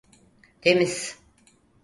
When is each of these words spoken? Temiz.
Temiz. 0.61 0.97